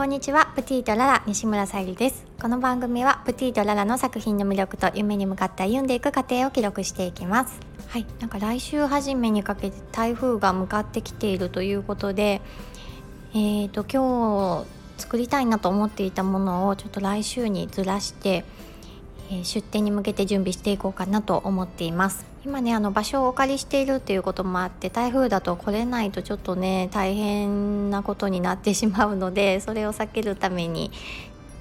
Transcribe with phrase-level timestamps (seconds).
[0.00, 2.24] こんにちはプティとララ西村さゆりです。
[2.40, 7.60] この番組はプティとララの作品の魅力と夢に向かって歩んでいく過程を記録していきます。
[7.86, 12.40] はいなんか来週初めにかけて台風が向かってきているということで
[13.34, 18.46] えーと今日作りたいなと思っていたものをちょっと来週にずらして
[19.30, 22.26] え出店に向けて準備していこうかなと思っています。
[22.44, 30.90] 今ねあの場所をお借りしているっていうこともあって台風だと来れないとちょっとね大変なことになってしまうので それを避けるために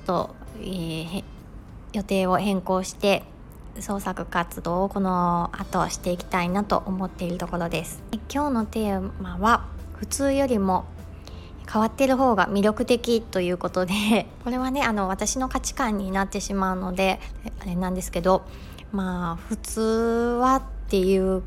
[0.07, 0.29] と、
[0.61, 1.23] えー、
[1.93, 3.23] 予定を変更して
[3.79, 8.01] 創作活動をこの後していきたいなと思っているところです。
[8.33, 9.65] 今日のテーマは
[9.97, 10.85] 普通よりも
[11.71, 17.19] 変わってる方が魅力的ということで これはねあの私の価値観になってしまうので
[17.61, 18.43] あれなんですけど
[18.91, 19.81] まあ普通
[20.41, 21.43] はっていう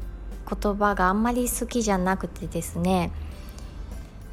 [0.48, 3.10] 言葉があんまり好きじゃなくてですね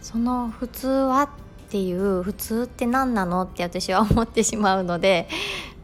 [0.01, 1.29] その普通はっ
[1.69, 5.27] ていう普通って何なのって私は思ってしまうので、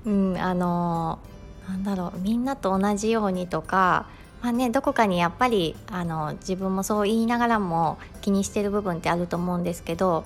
[0.05, 1.19] うん、あの
[1.67, 4.05] なんだろうみんなと同じようにとか
[4.45, 10.23] まあね、どこかにやっぱりあの自分もそう言いながらも気にしてる部分ってあると思うんですけど、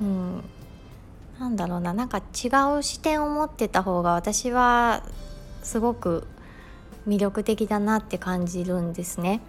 [0.00, 0.42] うん、
[1.38, 5.04] なんだろうななんか違う視点を持ってた方が私は
[5.62, 6.26] すごく
[7.06, 9.40] 魅力的だなって感じるんですね。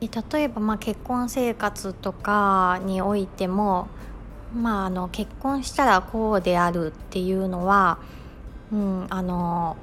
[0.00, 3.88] 例えばまあ結婚生活とかにおいても、
[4.54, 7.98] まあ、あの結婚したらこうであるっていうのは、
[8.72, 9.76] うん、あの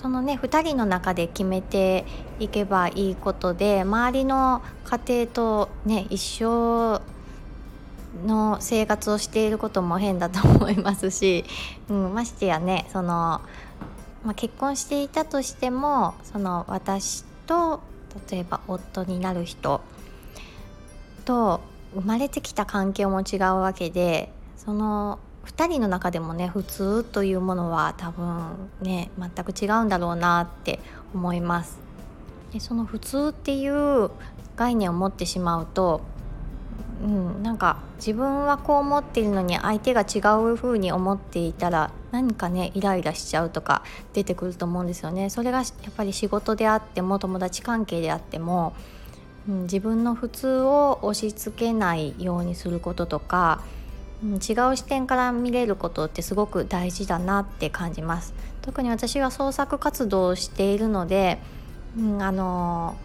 [0.00, 2.04] そのね2人の中で決めて
[2.38, 7.02] いけばいいことで周りの家庭とね一生
[8.24, 11.44] の生活をしていることも変だと思いますし、
[11.90, 13.40] うん、ましてやねその、
[14.24, 17.80] まあ、結婚していたとしてもその私と
[18.30, 19.80] 例えば夫になる人
[21.24, 21.60] と
[21.94, 30.80] 生まれてきた環境も違うわけでその2人の中でもね普通というものは多分ね全く違うんだろうなって
[31.14, 31.78] 思います。
[32.52, 34.10] でその普通っていう
[34.56, 36.00] 概念を持ってしまうと、
[37.04, 40.18] うん、なんか自分はこう思っているのに相手が違
[40.52, 43.84] う風に思っていたら何かねイライラしちゃうとか
[44.14, 45.30] 出てくると思うんですよね。
[45.30, 48.74] それがやっぱり仕事であっても友達関係であっても、
[49.48, 53.62] うん、自分の普通を押し付けないようにすることとか、
[54.22, 58.34] 違う視点から見れることってすごく大事だなって感じます。
[58.62, 61.38] 特に私は創作活動をしているので、
[61.96, 62.96] うん、あの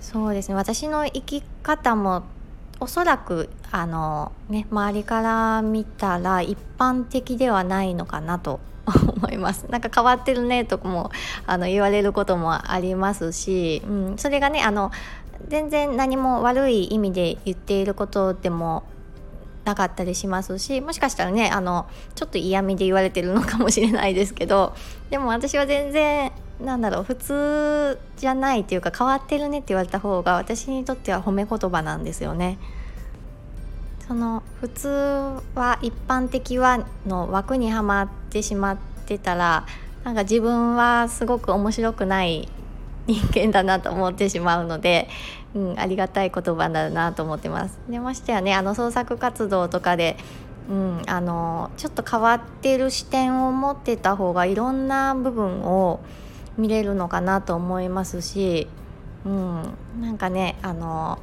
[0.00, 0.54] そうですね。
[0.54, 2.24] 私の生き方も
[2.78, 8.60] おそらくあの、ね、周りから見たら一般的ではないのかなと
[9.16, 9.66] 思います。
[9.70, 11.10] なんか変わってるねとかも
[11.46, 14.92] あの言われることもありますし、うん、それがねあの
[15.48, 18.84] 全然何も悪い意味で言っていることでも
[19.66, 24.74] なかったりしますしもしかしたらねあのちょっと嫌味で言われてるのかもしれないですけど
[25.10, 32.58] でも私は全然なんだろう普通じゃないっていうか変わってるねって言われた方が私にとっては褒め言葉なんですよね。
[34.06, 34.88] その普通
[35.56, 39.66] は一般的はの枠にはまってしまってたら
[40.04, 42.48] なんか自分はすごく面白くない
[43.06, 45.08] 人間だなと思ってしまうので、
[45.54, 47.78] うん、ありがたい言葉だなと思ってます。
[47.88, 50.16] でましてやねあの創作活動とかで
[50.68, 56.00] うん、あのちょっと変わってる視点を持ってた方がいろんな部分を
[56.58, 58.66] 見れるのかなと思いますし、
[59.24, 59.62] うん、
[60.00, 61.18] なんかねあの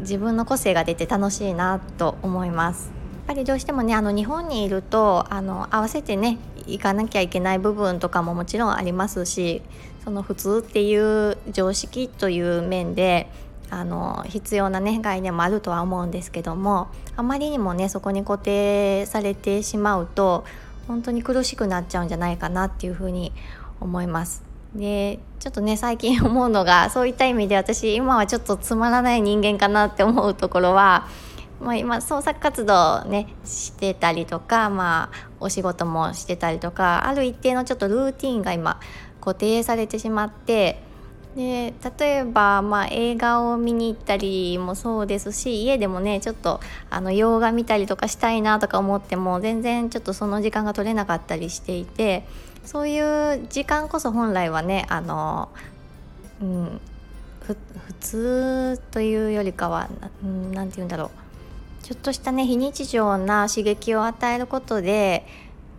[0.00, 2.90] 自分の個性が出て楽しいなと思います。
[3.12, 9.62] やっぱりどうしてもねあの日本にいるとあの合わせてね行かなきゃいけない部分とかももちろんありますし
[10.04, 13.28] その普通っていう常識という面で
[13.70, 20.44] あの必要なね概念もあるとは思うんですけどもあまりにもねそこに固定されてしまうと
[20.88, 23.32] 本当に苦しくなっちゃうんじゃないかなっていうふうに
[23.80, 24.44] 思います。
[24.74, 31.08] でちょっとね最近思うのがそういった意味で私今はちょっとつまらない人間かなって思うところは
[31.62, 38.80] まあ、今創作活動ねしてたりとか、まあ、お仕事もしてたりとかある一定のちょっとルーティンが今
[39.22, 40.82] 固定されてしまって
[41.36, 46.60] で例えば、まあ、映画を見に行ったりもそうですし家でもねちょっと
[46.90, 52.26] あの洋画見たりとかしたいなとか思っても全然ちょっとその時間が取れなかったりしていて
[52.64, 55.48] そういう時間こそ本来はねあの、
[56.42, 56.80] うん、
[57.40, 57.56] 普
[58.00, 59.88] 通というよりかは
[60.52, 61.22] 何て言うんだろう
[61.82, 65.26] ちょっとしたね非日常な刺激を与えることで、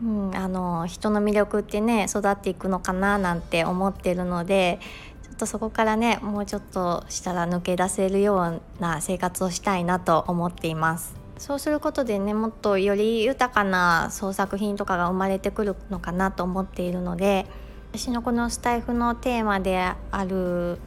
[0.03, 4.79] うん、あの人の魅力ってね育っていくのかななんて思ってるので
[5.23, 11.15] ちょっとそこからねもうちょっとしたら抜け出せるような生活をしたいなと思っています。
[11.37, 17.47] そうすることでねもっとより豊かな創作品とかが生まれてくるのかなと思っているので
[17.91, 19.77] 私のこのスタイフのテーマで
[20.11, 20.77] ある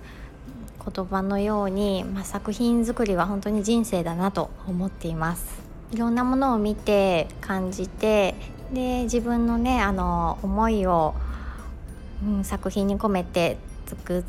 [0.94, 5.60] 言葉のように、まあ、作品作りは本当に人生だなと思っています
[5.92, 8.34] いろんなものを見て感じて
[8.72, 11.14] で自分のねあの思いを、
[12.24, 14.24] うん、作品に込めて作っ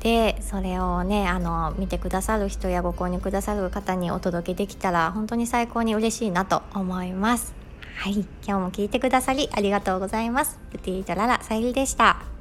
[0.00, 7.54] てそれをねあの見てくださる人やご購入くださる方にお届けできたら本当に最高に嬉しいなと思います。
[7.96, 8.12] はい。
[8.14, 10.58] 今日も聞いてくださりありがとうございます。
[10.70, 12.37] プティートララさゆりでした。